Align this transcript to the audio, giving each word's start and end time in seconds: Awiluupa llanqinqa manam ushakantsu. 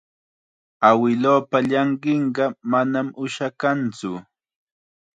Awiluupa 0.89 1.57
llanqinqa 1.69 2.45
manam 2.71 3.07
ushakantsu. 3.23 4.11